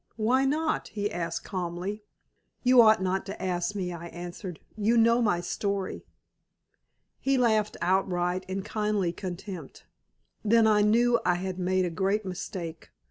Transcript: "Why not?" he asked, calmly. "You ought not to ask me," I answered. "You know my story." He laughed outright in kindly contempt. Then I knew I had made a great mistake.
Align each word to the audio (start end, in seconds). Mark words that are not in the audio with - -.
"Why 0.15 0.45
not?" 0.45 0.87
he 0.87 1.11
asked, 1.11 1.43
calmly. 1.45 2.01
"You 2.63 2.81
ought 2.81 3.03
not 3.03 3.23
to 3.27 3.39
ask 3.39 3.75
me," 3.75 3.93
I 3.93 4.07
answered. 4.07 4.59
"You 4.75 4.97
know 4.97 5.21
my 5.21 5.41
story." 5.41 6.07
He 7.19 7.37
laughed 7.37 7.77
outright 7.81 8.43
in 8.47 8.63
kindly 8.63 9.13
contempt. 9.13 9.85
Then 10.43 10.65
I 10.65 10.81
knew 10.81 11.19
I 11.23 11.35
had 11.35 11.59
made 11.59 11.85
a 11.85 11.91
great 11.91 12.25
mistake. 12.25 12.89